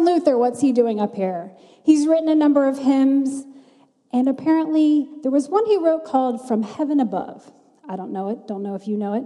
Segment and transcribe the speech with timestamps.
[0.00, 1.52] Martin Luther, what's he doing up here?
[1.84, 3.44] He's written a number of hymns,
[4.14, 7.52] and apparently there was one he wrote called From Heaven Above.
[7.86, 9.24] I don't know it, don't know if you know it.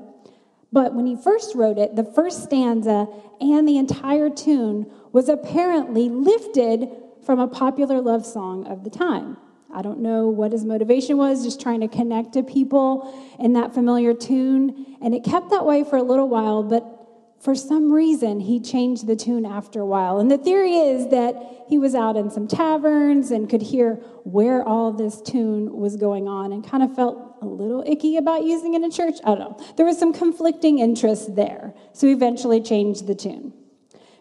[0.73, 3.07] But when he first wrote it, the first stanza
[3.41, 6.89] and the entire tune was apparently lifted
[7.25, 9.37] from a popular love song of the time.
[9.73, 13.75] I don't know what his motivation was, just trying to connect to people in that
[13.75, 14.97] familiar tune.
[15.01, 16.94] And it kept that way for a little while, but
[17.41, 20.19] for some reason, he changed the tune after a while.
[20.19, 21.35] And the theory is that
[21.69, 26.27] he was out in some taverns and could hear where all this tune was going
[26.27, 29.17] on and kind of felt a little icky about using it in church.
[29.25, 29.61] I don't know.
[29.77, 31.75] There was some conflicting interest there.
[31.93, 33.53] So he eventually changed the tune.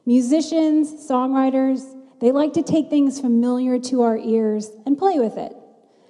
[0.05, 1.81] Musicians, songwriters,
[2.19, 5.55] they like to take things familiar to our ears and play with it.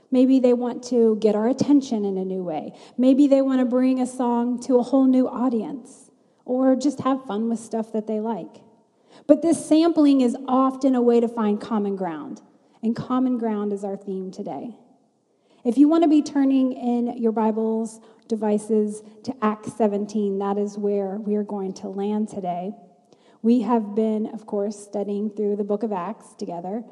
[0.09, 2.73] Maybe they want to get our attention in a new way.
[2.97, 6.02] Maybe they want to bring a song to a whole new audience
[6.45, 8.61] or just have fun with stuff that they like.
[9.27, 12.41] But this sampling is often a way to find common ground,
[12.81, 14.75] and common ground is our theme today.
[15.63, 20.77] If you want to be turning in your Bibles, devices to Acts 17, that is
[20.77, 22.73] where we are going to land today.
[23.41, 26.83] We have been, of course, studying through the book of Acts together,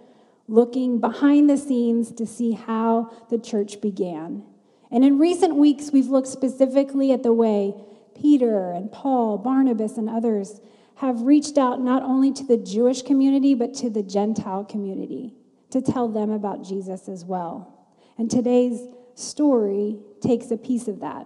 [0.48, 4.44] looking behind the scenes to see how the church began.
[4.90, 7.74] And in recent weeks, we've looked specifically at the way
[8.22, 10.62] Peter and Paul, Barnabas, and others
[10.96, 15.34] have reached out not only to the Jewish community, but to the Gentile community
[15.72, 17.88] to tell them about Jesus as well.
[18.20, 18.80] And today's
[19.16, 21.26] story takes a piece of that.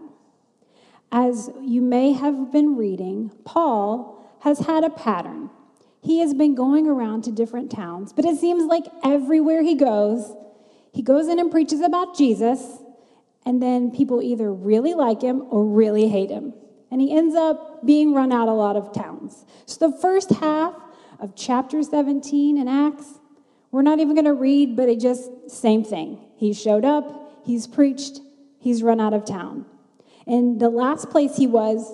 [1.11, 5.49] As you may have been reading, Paul has had a pattern.
[6.01, 10.33] He has been going around to different towns, but it seems like everywhere he goes,
[10.93, 12.77] he goes in and preaches about Jesus,
[13.45, 16.53] and then people either really like him or really hate him.
[16.91, 19.45] And he ends up being run out a lot of towns.
[19.66, 20.73] So the first half
[21.19, 23.19] of chapter 17 in Acts,
[23.72, 26.19] we're not even going to read, but it just same thing.
[26.38, 28.19] He showed up, he's preached,
[28.59, 29.66] he's run out of town.
[30.28, 31.94] And the last place he was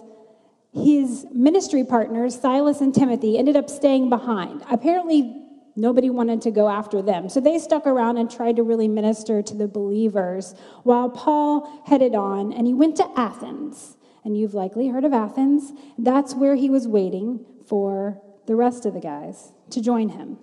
[0.74, 4.64] his ministry partners, Silas and Timothy, ended up staying behind.
[4.72, 5.38] Apparently,
[5.76, 7.30] nobody wanted to go after them.
[7.30, 12.16] So they stuck around and tried to really minister to the believers while Paul headed
[12.16, 13.98] on and he went to Athens.
[14.24, 15.72] And you've likely heard of Athens.
[15.98, 20.38] That's where he was waiting for the rest of the guys to join him.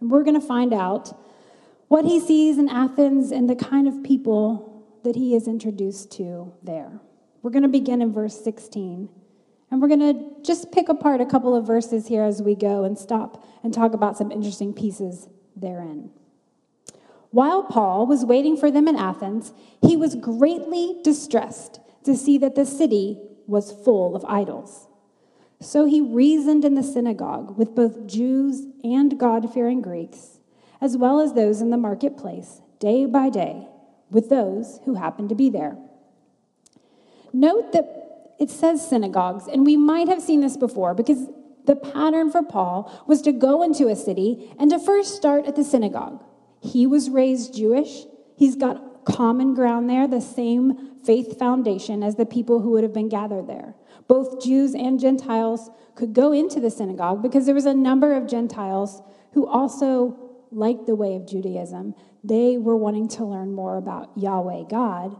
[0.00, 1.18] And we're going to find out
[1.88, 6.52] what he sees in Athens and the kind of people that he is introduced to
[6.62, 7.00] there.
[7.42, 9.08] We're going to begin in verse 16.
[9.70, 12.84] And we're going to just pick apart a couple of verses here as we go
[12.84, 16.10] and stop and talk about some interesting pieces therein.
[17.30, 19.52] While Paul was waiting for them in Athens,
[19.82, 24.88] he was greatly distressed to see that the city was full of idols.
[25.60, 30.38] So he reasoned in the synagogue with both Jews and God fearing Greeks,
[30.80, 33.68] as well as those in the marketplace, day by day,
[34.10, 35.76] with those who happened to be there.
[37.34, 41.28] Note that it says synagogues, and we might have seen this before because
[41.66, 45.56] the pattern for Paul was to go into a city and to first start at
[45.56, 46.24] the synagogue.
[46.62, 52.26] He was raised Jewish, he's got common ground there, the same faith foundation as the
[52.26, 53.74] people who would have been gathered there.
[54.08, 58.26] Both Jews and Gentiles could go into the synagogue because there was a number of
[58.26, 59.00] Gentiles
[59.32, 60.18] who also
[60.50, 61.94] liked the way of Judaism.
[62.22, 65.16] They were wanting to learn more about Yahweh God.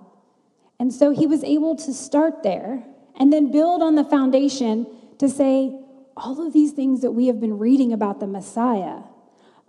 [0.78, 2.84] And so he was able to start there
[3.18, 5.74] and then build on the foundation to say,
[6.18, 9.04] all of these things that we have been reading about the Messiah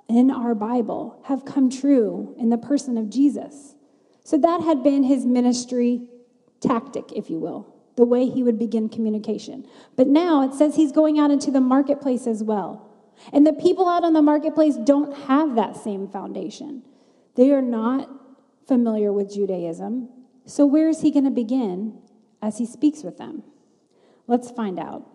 [0.09, 3.75] in our Bible have come true in the person of Jesus.
[4.23, 6.01] So that had been his ministry
[6.61, 9.65] tactic, if you will, the way he would begin communication.
[9.95, 12.85] But now it says he's going out into the marketplace as well.
[13.33, 16.83] And the people out on the marketplace don't have that same foundation.
[17.35, 18.09] They are not
[18.67, 20.09] familiar with Judaism.
[20.45, 21.99] So where is he going to begin?
[22.41, 23.43] as he speaks with them.
[24.27, 25.05] Let's find out.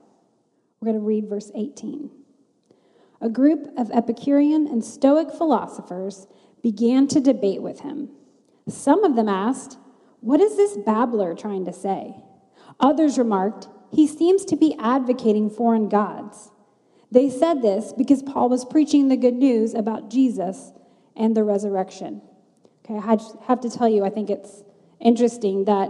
[0.80, 2.10] We're going to read verse 18.
[3.20, 6.26] A group of Epicurean and Stoic philosophers
[6.62, 8.10] began to debate with him.
[8.68, 9.78] Some of them asked,
[10.20, 12.14] What is this babbler trying to say?
[12.80, 16.50] Others remarked, He seems to be advocating foreign gods.
[17.10, 20.72] They said this because Paul was preaching the good news about Jesus
[21.16, 22.22] and the resurrection.
[22.84, 24.62] Okay, I have to tell you, I think it's
[25.00, 25.88] interesting that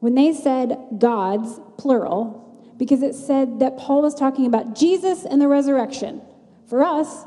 [0.00, 5.40] when they said gods, plural, because it said that Paul was talking about Jesus and
[5.40, 6.20] the resurrection.
[6.68, 7.24] For us,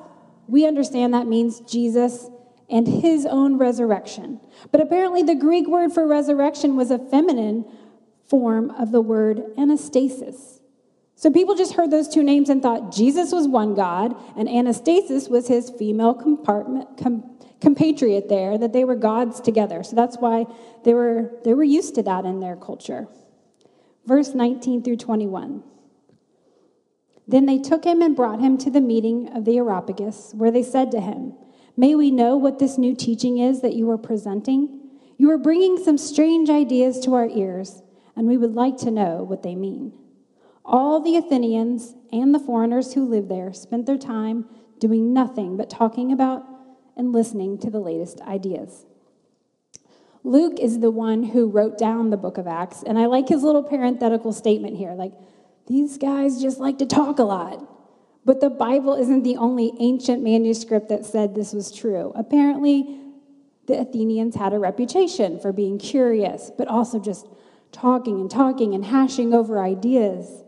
[0.47, 2.29] we understand that means Jesus
[2.69, 4.39] and his own resurrection.
[4.71, 7.65] But apparently, the Greek word for resurrection was a feminine
[8.27, 10.59] form of the word anastasis.
[11.15, 15.29] So people just heard those two names and thought Jesus was one God and Anastasis
[15.29, 19.81] was his female compartment, com, compatriot there, that they were gods together.
[19.81, 20.45] So that's why
[20.83, 23.07] they were, they were used to that in their culture.
[24.05, 25.63] Verse 19 through 21.
[27.27, 30.61] Then they took him and brought him to the meeting of the Areopagus, where they
[30.61, 31.33] said to him,
[31.77, 34.79] May we know what this new teaching is that you are presenting?
[35.17, 37.81] You are bringing some strange ideas to our ears,
[38.15, 39.93] and we would like to know what they mean.
[40.63, 44.45] All the Athenians and the foreigners who lived there spent their time
[44.79, 46.45] doing nothing but talking about
[46.97, 48.85] and listening to the latest ideas.
[50.23, 53.43] Luke is the one who wrote down the book of Acts, and I like his
[53.43, 55.13] little parenthetical statement here like,
[55.67, 57.67] these guys just like to talk a lot.
[58.25, 62.11] But the Bible isn't the only ancient manuscript that said this was true.
[62.15, 62.99] Apparently,
[63.67, 67.27] the Athenians had a reputation for being curious, but also just
[67.71, 70.43] talking and talking and hashing over ideas.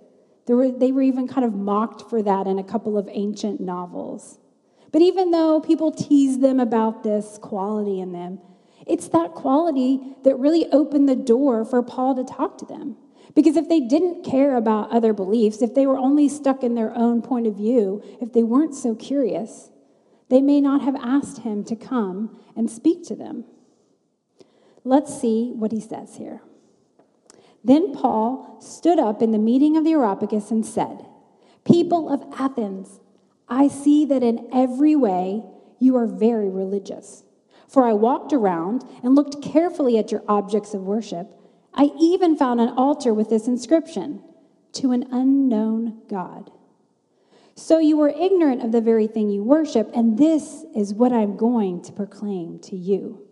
[0.48, 4.40] Were, they were even kind of mocked for that in a couple of ancient novels.
[4.92, 8.40] But even though people tease them about this quality in them,
[8.88, 12.96] it's that quality that really opened the door for Paul to talk to them.
[13.36, 16.96] Because if they didn't care about other beliefs, if they were only stuck in their
[16.96, 19.70] own point of view, if they weren't so curious,
[20.30, 23.46] they may not have asked him to come and speak to them.
[24.84, 26.42] Let's see what he says here.
[27.64, 31.06] Then Paul stood up in the meeting of the Areopagus and said,
[31.66, 33.02] People of Athens,
[33.50, 35.44] I see that in every way
[35.80, 37.24] you are very religious.
[37.68, 41.34] For I walked around and looked carefully at your objects of worship.
[41.78, 44.22] I even found an altar with this inscription
[44.74, 46.52] To an unknown God.
[47.56, 51.38] So you were ignorant of the very thing you worship, and this is what I'm
[51.38, 53.26] going to proclaim to you.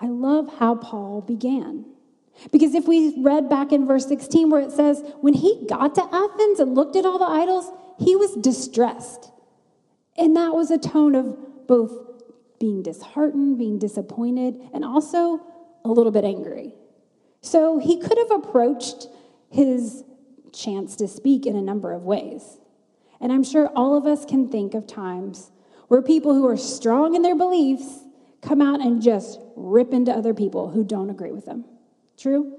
[0.00, 1.84] I love how Paul began.
[2.50, 6.02] Because if we read back in verse 16 where it says, when he got to
[6.02, 9.30] Athens and looked at all the idols, he was distressed.
[10.16, 11.92] And that was a tone of both
[12.58, 15.46] being disheartened, being disappointed, and also
[15.84, 16.74] a little bit angry.
[17.40, 19.08] So he could have approached
[19.50, 20.04] his
[20.52, 22.58] chance to speak in a number of ways.
[23.20, 25.50] And I'm sure all of us can think of times
[25.88, 28.00] where people who are strong in their beliefs
[28.40, 31.64] come out and just rip into other people who don't agree with them.
[32.16, 32.58] True?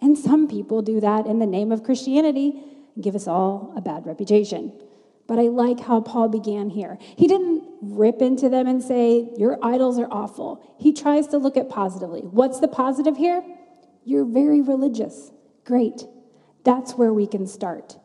[0.00, 2.62] And some people do that in the name of Christianity
[2.94, 4.72] and give us all a bad reputation.
[5.26, 6.98] But I like how Paul began here.
[7.16, 10.76] He didn't rip into them and say, Your idols are awful.
[10.78, 12.20] He tries to look at positively.
[12.20, 13.42] What's the positive here?
[14.04, 15.30] You're very religious.
[15.64, 16.04] Great.
[16.64, 17.96] That's where we can start.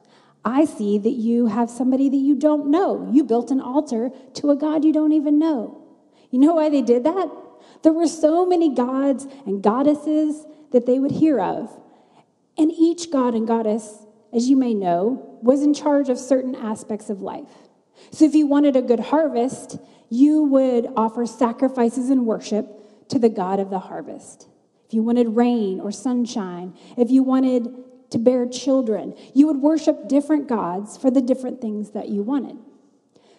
[0.44, 3.10] I see that you have somebody that you don't know.
[3.12, 5.82] You built an altar to a God you don't even know.
[6.30, 7.30] You know why they did that?
[7.82, 11.72] There were so many gods and goddesses that they would hear of.
[12.58, 17.10] And each god and goddess, as you may know, was in charge of certain aspects
[17.10, 17.65] of life.
[18.12, 19.78] So if you wanted a good harvest,
[20.10, 24.48] you would offer sacrifices and worship to the God of the harvest.
[24.88, 27.68] If you wanted rain or sunshine, if you wanted
[28.12, 32.58] to bear children, you would worship different gods for the different things that you wanted.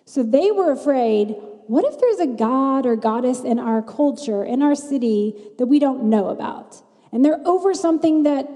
[0.05, 1.37] So they were afraid
[1.67, 5.81] what if there's a god or goddess in our culture, in our city, that we
[5.81, 6.83] don't know about?
[7.17, 8.47] and they're over something that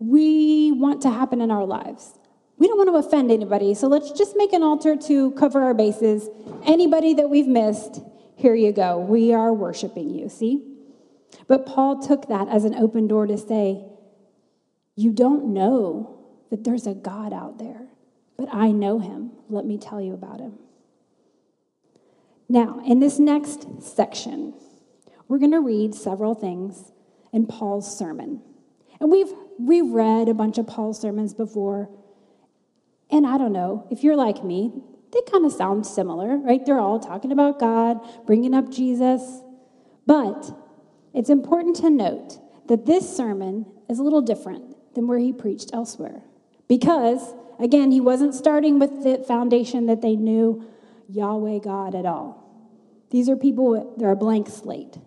[0.00, 2.18] we want to happen in our lives.
[2.60, 5.72] We don't want to offend anybody, so let's just make an altar to cover our
[5.72, 6.28] bases.
[6.66, 8.02] Anybody that we've missed,
[8.36, 8.98] here you go.
[8.98, 10.62] We are worshiping you, see?
[11.46, 13.82] But Paul took that as an open door to say,
[14.94, 16.18] You don't know
[16.50, 17.88] that there's a God out there,
[18.36, 19.30] but I know him.
[19.48, 20.58] Let me tell you about him.
[22.46, 24.52] Now, in this next section,
[25.28, 26.92] we're going to read several things
[27.32, 28.42] in Paul's sermon.
[29.00, 31.88] And we've reread a bunch of Paul's sermons before.
[33.10, 34.72] And I don't know, if you're like me,
[35.12, 36.64] they kind of sound similar, right?
[36.64, 39.42] They're all talking about God, bringing up Jesus.
[40.06, 40.52] But
[41.12, 42.38] it's important to note
[42.68, 46.22] that this sermon is a little different than where he preached elsewhere.
[46.68, 50.64] Because, again, he wasn't starting with the foundation that they knew
[51.08, 52.40] Yahweh God at all.
[53.10, 54.98] These are people, they're a blank slate.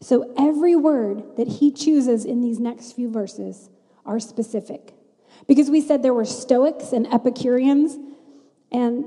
[0.00, 3.68] So every word that he chooses in these next few verses
[4.06, 4.94] are specific.
[5.46, 7.98] Because we said there were Stoics and Epicureans,
[8.72, 9.06] and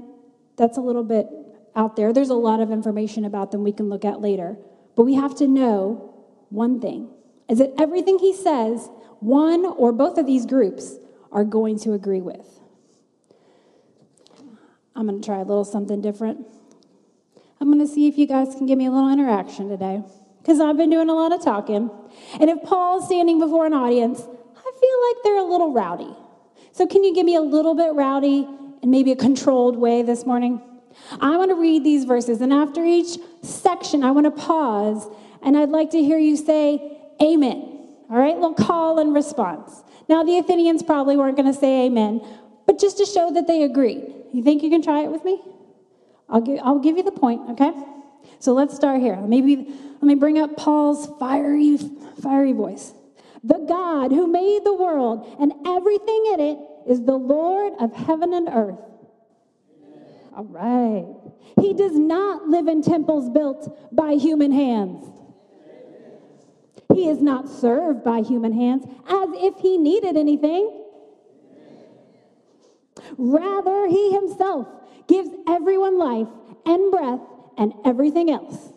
[0.58, 1.28] that's a little bit
[1.76, 2.14] out there.
[2.14, 4.58] There's a lot of information about them we can look at later.
[4.96, 6.14] But we have to know
[6.50, 7.10] one thing
[7.50, 10.98] is that everything he says, one or both of these groups
[11.32, 12.60] are going to agree with.
[14.96, 16.46] I'm going to try a little something different.
[17.60, 20.02] I'm going to see if you guys can give me a little interaction today
[20.42, 21.90] because I've been doing a lot of talking.
[22.40, 26.16] And if Paul's standing before an audience, I feel like they're a little rowdy.
[26.72, 28.48] So, can you give me a little bit rowdy
[28.82, 30.62] and maybe a controlled way this morning?
[31.20, 35.08] I want to read these verses, and after each section, I want to pause
[35.44, 37.72] and I'd like to hear you say, Amen.
[38.10, 39.84] All right, little call and response.
[40.10, 42.22] Now, the Athenians probably weren't going to say amen,
[42.66, 44.04] but just to show that they agreed.
[44.34, 45.42] You think you can try it with me?
[46.28, 47.72] I'll give, I'll give you the point, okay?
[48.40, 49.16] So let's start here.
[49.16, 51.78] Maybe let me bring up Paul's fiery,
[52.22, 52.94] fiery voice.
[53.44, 58.34] The God who made the world and everything in it is the Lord of heaven
[58.34, 58.80] and earth.
[60.36, 61.06] All right.
[61.60, 65.08] He does not live in temples built by human hands.
[66.94, 70.84] He is not served by human hands as if he needed anything.
[73.18, 74.68] Rather, he himself
[75.08, 76.28] gives everyone life
[76.66, 77.22] and breath
[77.58, 78.72] and everything else.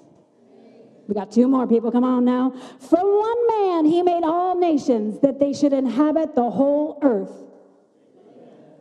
[1.07, 1.91] We got two more people.
[1.91, 2.53] Come on now.
[2.81, 7.33] From one man, he made all nations that they should inhabit the whole earth.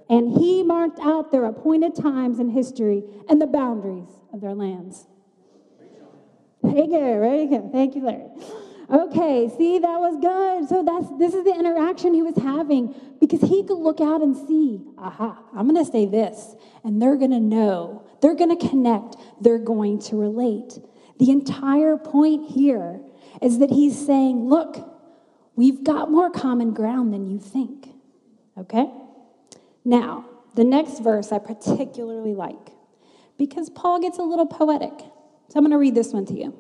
[0.10, 5.08] And he marked out their appointed times in history and the boundaries of their lands.
[6.62, 7.72] Thank you, very good.
[7.72, 8.28] Thank you, Larry.
[8.90, 10.70] Okay, see, that was good.
[10.70, 14.36] So that's this is the interaction he was having because he could look out and
[14.36, 20.00] see, aha, I'm gonna say this, and they're gonna know, they're gonna connect, they're going
[20.00, 20.80] to relate.
[21.24, 23.00] The entire point here
[23.42, 24.76] is that he's saying, look,
[25.56, 27.88] we've got more common ground than you think.
[28.58, 28.92] Okay?
[29.86, 30.26] Now,
[30.56, 32.72] the next verse I particularly like
[33.38, 34.92] because Paul gets a little poetic.
[35.48, 36.60] So I'm going to read this one to you.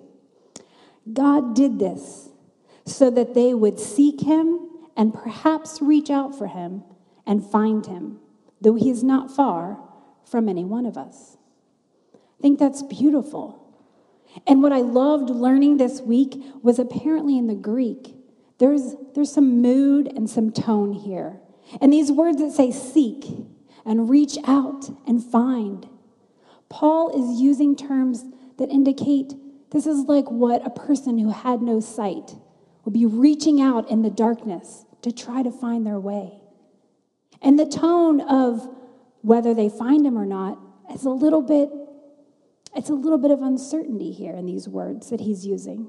[1.12, 2.30] God did this
[2.86, 6.86] so that they would seek him and perhaps reach out for him
[7.28, 8.20] and find him,
[8.62, 9.78] though he is not far
[10.24, 11.36] from any one of us.
[12.14, 13.63] I think that's beautiful.
[14.48, 18.16] And what I loved learning this week was apparently in the Greek,
[18.58, 21.40] there's, there's some mood and some tone here.
[21.82, 23.26] And these words that say seek
[23.86, 25.88] and reach out and find,
[26.70, 28.26] Paul is using terms
[28.58, 29.34] that indicate
[29.72, 32.36] this is like what a person who had no sight
[32.86, 36.40] would be reaching out in the darkness to try to find their way.
[37.42, 38.68] And the tone of
[39.22, 40.60] whether they find him or not
[40.94, 41.70] is a little bit
[42.76, 45.88] it's a little bit of uncertainty here in these words that he's using.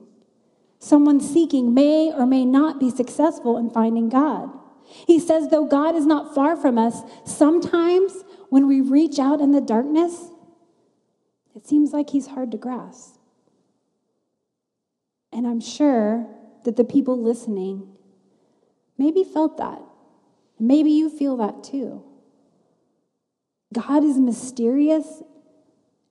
[0.79, 4.50] Someone seeking may or may not be successful in finding God.
[5.07, 9.53] He says, though God is not far from us, sometimes when we reach out in
[9.53, 10.29] the darkness,
[11.55, 13.17] it seems like he's hard to grasp.
[15.33, 16.26] And I'm sure
[16.64, 17.97] that the people listening
[18.99, 19.81] maybe felt that.
[20.59, 22.05] Maybe you feel that too.
[23.73, 25.23] God is mysterious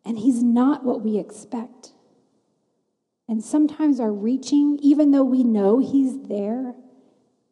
[0.05, 1.93] and he's not what we expect.
[3.27, 6.75] And sometimes our reaching, even though we know he's there,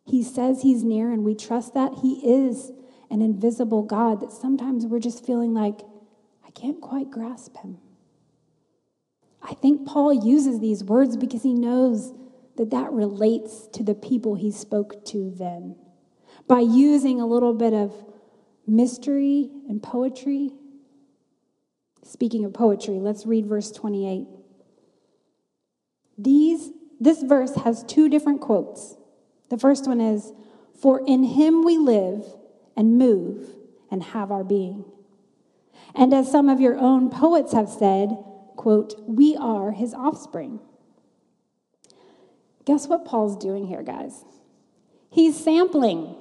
[0.05, 2.71] he says he's near and we trust that he is
[3.09, 5.81] an invisible God, that sometimes we're just feeling like,
[6.45, 7.77] I can't quite grasp him.
[9.41, 12.13] I think Paul uses these words because he knows
[12.57, 15.75] that that relates to the people he spoke to then.
[16.47, 17.93] By using a little bit of
[18.67, 20.51] mystery and poetry.
[22.03, 24.27] Speaking of poetry, let's read verse 28.
[26.17, 28.95] These, this verse has two different quotes.
[29.49, 30.33] The first one is,
[30.79, 32.25] For in him we live
[32.75, 33.55] and move
[33.89, 34.85] and have our being.
[35.95, 38.17] And as some of your own poets have said,
[38.55, 40.59] quote, we are his offspring.
[42.65, 44.23] Guess what Paul's doing here, guys?
[45.09, 46.15] He's sampling,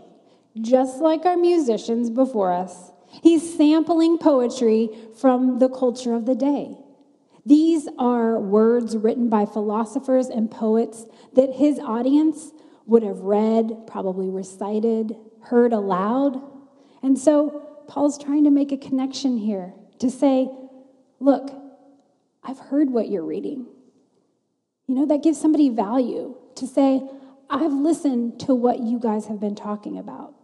[0.60, 2.90] just like our musicians before us.
[3.22, 6.76] He's sampling poetry from the culture of the day.
[7.44, 12.52] These are words written by philosophers and poets that his audience
[12.86, 16.40] would have read, probably recited, heard aloud.
[17.02, 20.48] And so Paul's trying to make a connection here to say,
[21.18, 21.50] look,
[22.42, 23.66] I've heard what you're reading.
[24.86, 27.02] You know, that gives somebody value to say,
[27.48, 30.34] I've listened to what you guys have been talking about.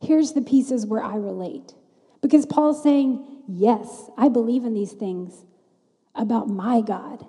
[0.00, 1.74] Here's the pieces where I relate.
[2.20, 5.46] Because Paul's saying, Yes, I believe in these things
[6.14, 7.26] about my God,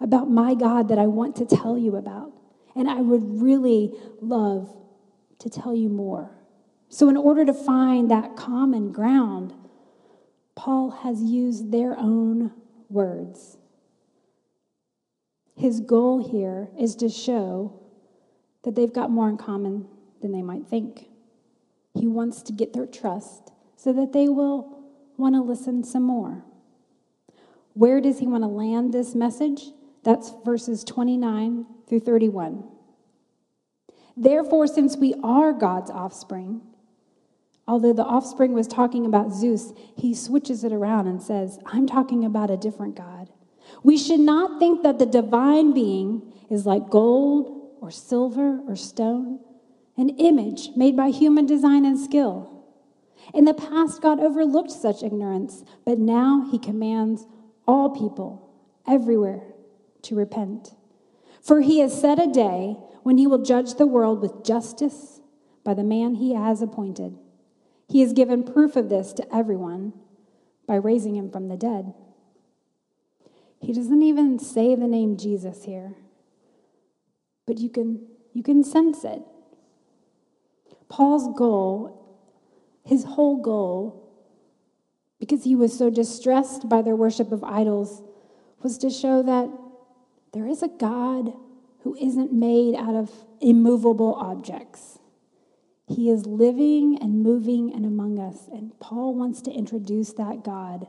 [0.00, 2.32] about my God that I want to tell you about.
[2.74, 4.74] And I would really love
[5.38, 6.32] to tell you more.
[6.88, 9.54] So, in order to find that common ground,
[10.56, 12.52] Paul has used their own
[12.88, 13.58] words.
[15.56, 17.80] His goal here is to show
[18.64, 19.86] that they've got more in common
[20.20, 21.06] than they might think.
[21.94, 24.84] He wants to get their trust so that they will
[25.16, 26.44] want to listen some more.
[27.72, 29.62] Where does he want to land this message?
[30.02, 32.64] That's verses 29 through 31.
[34.16, 36.62] Therefore, since we are God's offspring,
[37.70, 42.24] Although the offspring was talking about Zeus, he switches it around and says, I'm talking
[42.24, 43.28] about a different God.
[43.84, 49.38] We should not think that the divine being is like gold or silver or stone,
[49.96, 52.59] an image made by human design and skill.
[53.32, 57.26] In the past, God overlooked such ignorance, but now he commands
[57.66, 58.50] all people
[58.86, 59.42] everywhere
[60.02, 60.74] to repent.
[61.40, 65.20] For he has set a day when he will judge the world with justice
[65.64, 67.16] by the man he has appointed.
[67.88, 69.92] He has given proof of this to everyone
[70.66, 71.92] by raising him from the dead.
[73.60, 75.94] He doesn't even say the name Jesus here,
[77.46, 79.22] but you can, you can sense it.
[80.88, 81.99] Paul's goal,
[82.84, 84.08] his whole goal,
[85.18, 88.02] because he was so distressed by their worship of idols,
[88.62, 89.50] was to show that
[90.32, 91.32] there is a God
[91.82, 93.10] who isn't made out of
[93.40, 94.98] immovable objects.
[95.86, 98.48] He is living and moving and among us.
[98.52, 100.86] And Paul wants to introduce that God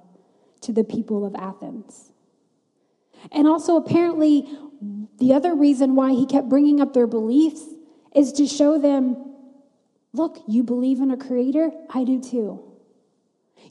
[0.61, 2.11] to the people of Athens.
[3.31, 4.47] And also, apparently,
[5.17, 7.63] the other reason why he kept bringing up their beliefs
[8.15, 9.30] is to show them
[10.13, 11.71] look, you believe in a creator?
[11.89, 12.63] I do too.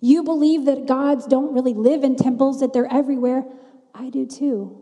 [0.01, 3.45] You believe that gods don't really live in temples, that they're everywhere?
[3.95, 4.81] I do too.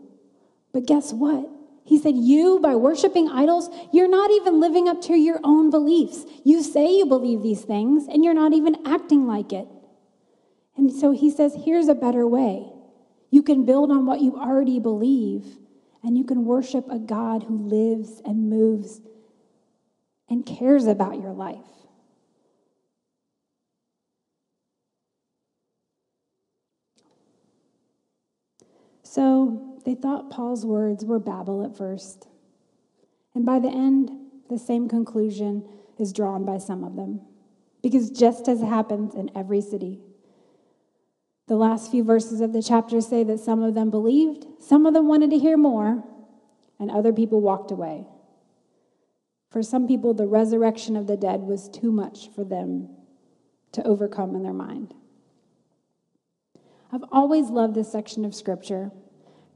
[0.71, 1.49] But guess what?
[1.83, 6.25] He said, You, by worshiping idols, you're not even living up to your own beliefs.
[6.43, 9.67] You say you believe these things, and you're not even acting like it.
[10.77, 12.71] And so he says, Here's a better way.
[13.31, 15.57] You can build on what you already believe,
[16.03, 19.01] and you can worship a God who lives and moves
[20.29, 21.57] and cares about your life.
[29.03, 32.27] So they thought Paul's words were babble at first.
[33.33, 34.11] And by the end,
[34.49, 35.67] the same conclusion
[35.97, 37.21] is drawn by some of them.
[37.81, 39.99] Because just as happens in every city,
[41.47, 44.93] the last few verses of the chapter say that some of them believed, some of
[44.93, 46.03] them wanted to hear more,
[46.79, 48.05] and other people walked away.
[49.49, 52.89] For some people, the resurrection of the dead was too much for them
[53.71, 54.93] to overcome in their mind.
[56.91, 58.91] I've always loved this section of scripture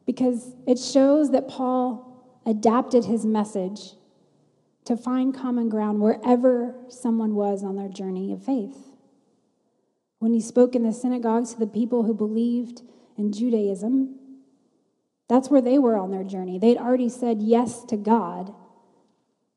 [0.05, 3.93] because it shows that Paul adapted his message
[4.85, 8.77] to find common ground wherever someone was on their journey of faith.
[10.19, 12.81] When he spoke in the synagogues to the people who believed
[13.17, 14.15] in Judaism,
[15.29, 16.59] that's where they were on their journey.
[16.59, 18.53] They'd already said yes to God,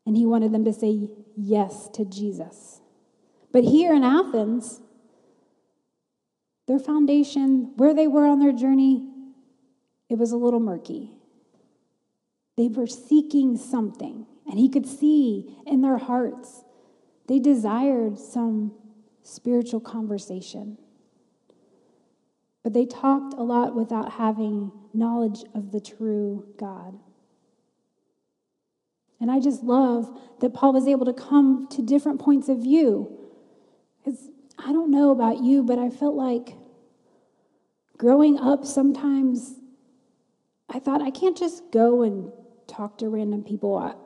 [0.07, 2.81] and he wanted them to say yes to Jesus.
[3.53, 4.81] But here in Athens,
[6.69, 9.09] their foundation, where they were on their journey,
[10.09, 11.11] it was a little murky.
[12.57, 16.64] They were seeking something, and he could see in their hearts
[17.27, 18.73] they desired some
[19.23, 20.79] spiritual conversation.
[22.62, 26.99] But they talked a lot without having knowledge of the true God.
[29.20, 33.18] And I just love that Paul was able to come to different points of view.
[34.05, 36.55] Because I don't know about you, but I felt like
[37.96, 39.55] growing up, sometimes
[40.68, 42.31] I thought I can't just go and
[42.66, 44.02] talk to random people.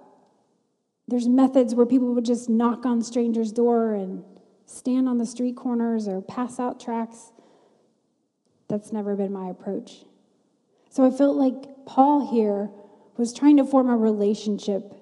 [1.08, 4.22] there's methods where people would just knock on strangers' door and
[4.66, 7.32] stand on the street corners or pass out tracts.
[8.68, 10.04] That's never been my approach.
[10.90, 12.70] So I felt like Paul here
[13.16, 14.94] was trying to form a relationship.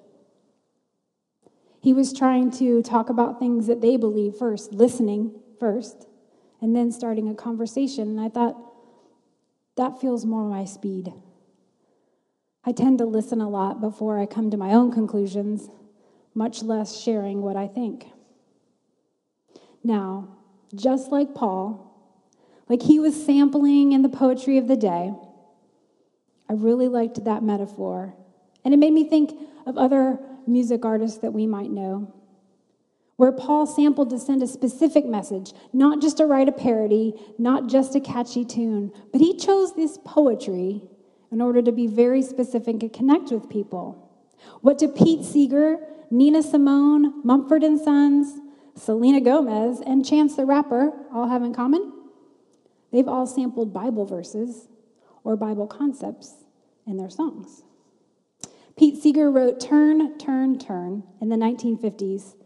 [1.81, 6.07] He was trying to talk about things that they believe first, listening first,
[6.61, 8.09] and then starting a conversation.
[8.09, 8.57] And I thought,
[9.77, 11.13] that feels more my speed.
[12.65, 15.71] I tend to listen a lot before I come to my own conclusions,
[16.35, 18.09] much less sharing what I think.
[19.85, 20.37] Now,
[20.75, 21.85] just like Paul,
[22.69, 25.15] like he was sampling in the poetry of the day,
[26.49, 28.15] I really liked that metaphor.
[28.65, 32.13] And it made me think of other music artists that we might know,
[33.17, 37.69] where Paul sampled to send a specific message, not just to write a parody, not
[37.69, 40.83] just a catchy tune, but he chose this poetry
[41.31, 44.09] in order to be very specific and connect with people.
[44.61, 45.79] What do Pete Seeger,
[46.11, 48.39] Nina Simone, Mumford and Sons,
[48.77, 51.93] Selena Gomez, and Chance the Rapper all have in common?
[52.93, 54.69] They've all sampled Bible verses
[55.25, 56.45] or Bible concepts
[56.87, 57.65] in their songs.
[58.79, 62.37] Pete Seeger wrote Turn, Turn, Turn in the 1950s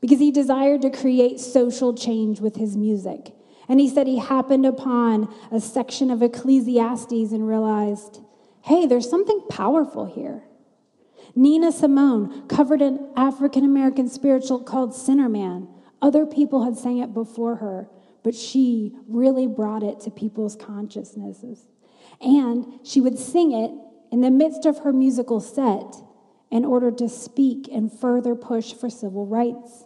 [0.00, 3.34] because he desired to create social change with his music.
[3.68, 8.20] And he said he happened upon a section of Ecclesiastes and realized
[8.62, 10.44] hey, there's something powerful here.
[11.34, 15.66] Nina Simone covered an African American spiritual called Sinner Man,
[16.02, 17.88] Other people had sang it before her,
[18.22, 21.66] but she really brought it to people's consciousnesses.
[22.20, 23.72] And she would sing it
[24.10, 25.96] in the midst of her musical set
[26.50, 29.84] in order to speak and further push for civil rights.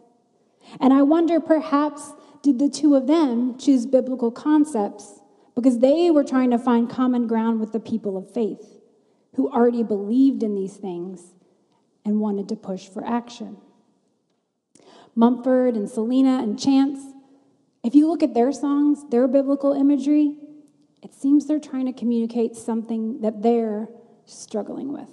[0.81, 5.21] And I wonder perhaps did the two of them choose biblical concepts
[5.55, 8.81] because they were trying to find common ground with the people of faith
[9.35, 11.35] who already believed in these things
[12.05, 13.57] and wanted to push for action.
[15.15, 17.01] Mumford and Selena and Chance,
[17.83, 20.37] if you look at their songs, their biblical imagery,
[21.03, 23.89] it seems they're trying to communicate something that they're
[24.27, 25.11] struggling with.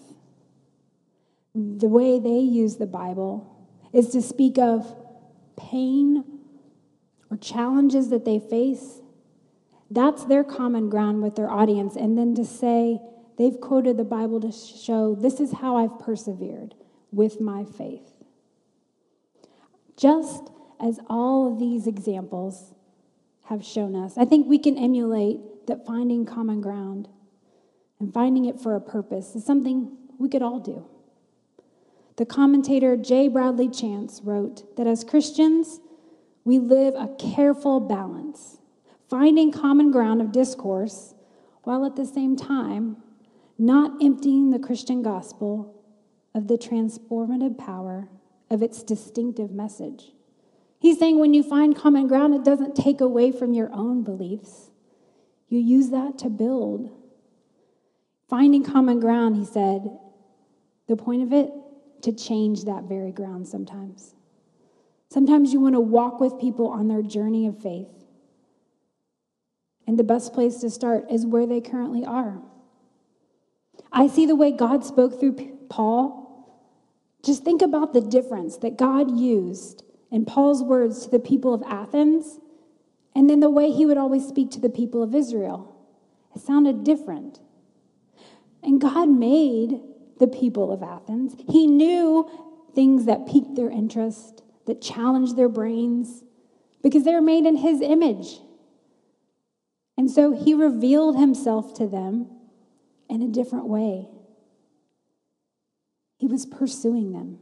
[1.54, 4.95] The way they use the Bible is to speak of
[5.58, 6.24] pain
[7.30, 9.02] or challenges that they face.
[9.89, 11.95] That's their common ground with their audience.
[11.95, 13.00] And then to say,
[13.38, 16.76] they've quoted the Bible to show this is how I've persevered
[17.12, 18.13] with my faith.
[19.97, 22.74] Just as all of these examples
[23.43, 27.10] have shown us, I think we can emulate that finding common ground
[28.01, 30.83] and finding it for a purpose is something we could all do.
[32.17, 33.27] The commentator J.
[33.27, 35.79] Bradley Chance wrote that as Christians,
[36.43, 38.57] we live a careful balance,
[39.07, 41.13] finding common ground of discourse
[41.63, 42.97] while at the same time
[43.59, 45.79] not emptying the Christian gospel
[46.33, 48.09] of the transformative power
[48.49, 50.13] of its distinctive message.
[50.79, 54.71] He's saying when you find common ground, it doesn't take away from your own beliefs.
[55.49, 56.97] You use that to build.
[58.31, 59.91] Finding common ground, he said,
[60.87, 61.51] the point of it,
[62.01, 64.15] to change that very ground sometimes.
[65.09, 67.89] Sometimes you want to walk with people on their journey of faith.
[69.85, 72.41] And the best place to start is where they currently are.
[73.91, 76.21] I see the way God spoke through Paul
[77.23, 81.61] just think about the difference that God used in Paul's words to the people of
[81.67, 82.39] Athens
[83.15, 85.75] and then the way he would always speak to the people of Israel.
[86.35, 87.39] It sounded different.
[88.63, 89.82] And God made
[90.19, 91.36] the people of Athens.
[91.50, 92.30] He knew
[92.76, 96.24] things that piqued their interest, that challenged their brains,
[96.84, 98.39] because they were made in his image.
[99.97, 102.28] And so he revealed himself to them
[103.10, 104.08] in a different way.
[106.17, 107.39] He was pursuing them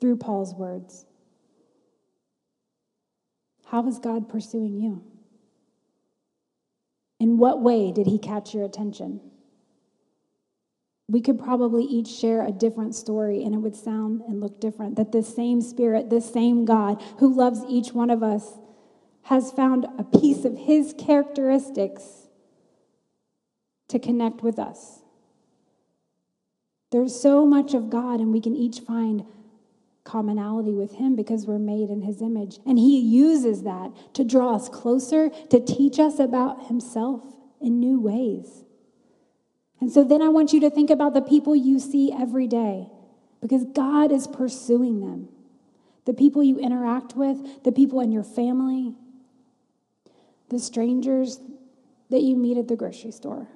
[0.00, 1.06] through Paul's words.
[3.66, 5.02] How is God pursuing you?
[7.18, 9.20] In what way did he catch your attention?
[11.08, 14.96] We could probably each share a different story and it would sound and look different.
[14.96, 18.58] That the same Spirit, the same God who loves each one of us,
[19.22, 22.28] has found a piece of his characteristics
[23.88, 25.00] to connect with us.
[26.92, 29.24] There's so much of God, and we can each find
[30.04, 32.58] commonality with Him because we're made in His image.
[32.64, 37.22] And He uses that to draw us closer, to teach us about Himself
[37.60, 38.64] in new ways.
[39.80, 42.88] And so then I want you to think about the people you see every day
[43.40, 45.28] because God is pursuing them.
[46.04, 48.94] The people you interact with, the people in your family,
[50.48, 51.40] the strangers
[52.10, 53.48] that you meet at the grocery store.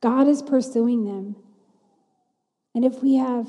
[0.00, 1.36] God is pursuing them.
[2.74, 3.48] And if we have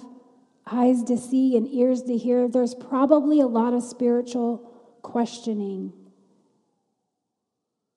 [0.65, 5.91] eyes to see and ears to hear, there's probably a lot of spiritual questioning.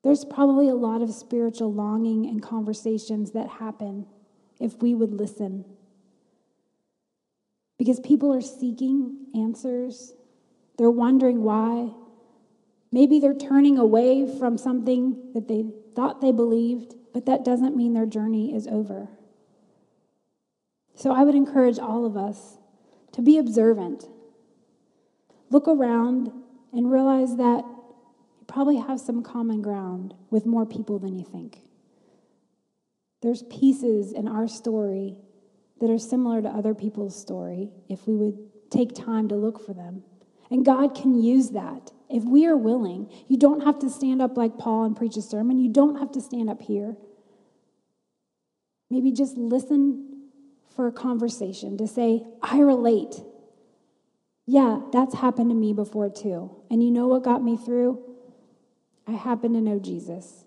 [0.06, 4.06] There's probably a lot of spiritual longing and conversations that happen
[4.60, 5.64] if we would listen.
[7.76, 10.14] Because people are seeking answers,
[10.78, 11.90] they're wondering why.
[12.92, 15.64] Maybe they're turning away from something that they
[15.96, 19.08] thought they believed, but that doesn't mean their journey is over.
[20.94, 22.58] So I would encourage all of us
[23.10, 24.08] to be observant.
[25.50, 26.30] Look around
[26.72, 27.64] and realize that
[28.46, 31.58] probably have some common ground with more people than you think.
[33.22, 35.18] There's pieces in our story
[35.80, 38.38] that are similar to other people's story if we would
[38.70, 40.02] take time to look for them.
[40.50, 43.10] And God can use that if we are willing.
[43.28, 46.12] You don't have to stand up like Paul and preach a sermon, you don't have
[46.12, 46.96] to stand up here.
[48.90, 50.28] Maybe just listen
[50.74, 53.16] for a conversation to say, I relate.
[54.46, 56.54] Yeah, that's happened to me before too.
[56.70, 58.15] And you know what got me through?
[59.06, 60.44] I happen to know Jesus.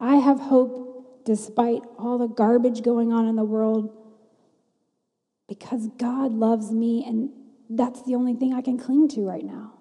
[0.00, 3.96] I have hope despite all the garbage going on in the world
[5.48, 7.30] because God loves me, and
[7.70, 9.74] that's the only thing I can cling to right now.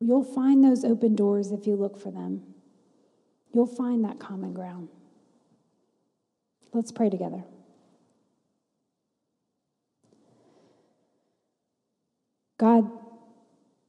[0.00, 2.42] You'll find those open doors if you look for them.
[3.52, 4.88] You'll find that common ground.
[6.72, 7.44] Let's pray together.
[12.58, 12.90] God,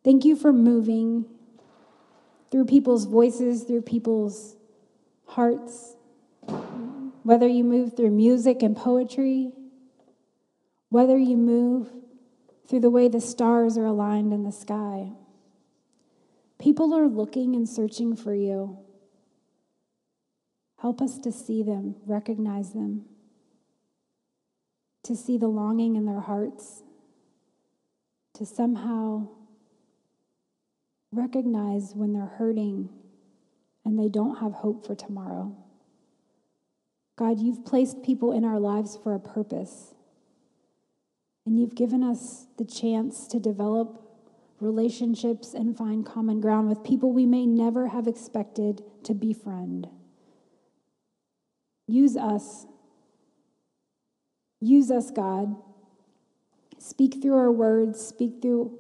[0.04, 1.26] thank you for moving
[2.52, 4.56] through people's voices, through people's
[5.26, 5.96] hearts,
[7.24, 9.52] whether you move through music and poetry,
[10.90, 11.90] whether you move
[12.68, 15.12] through the way the stars are aligned in the sky.
[16.60, 18.78] People are looking and searching for you.
[20.80, 23.06] Help us to see them, recognize them,
[25.02, 26.84] to see the longing in their hearts,
[28.34, 29.28] to somehow
[31.18, 32.90] recognize when they're hurting
[33.86, 35.56] and they don't have hope for tomorrow.
[37.16, 39.94] God, you've placed people in our lives for a purpose.
[41.46, 44.02] And you've given us the chance to develop
[44.60, 49.88] relationships and find common ground with people we may never have expected to befriend.
[51.88, 52.66] Use us.
[54.62, 55.56] Use us, God.
[56.80, 58.80] Speak through our words, speak through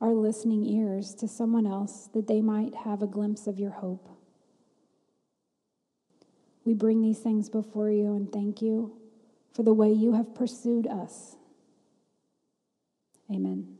[0.00, 4.08] our listening ears to someone else that they might have a glimpse of your hope.
[6.64, 8.96] We bring these things before you and thank you
[9.54, 11.36] for the way you have pursued us.
[13.30, 13.77] Amen.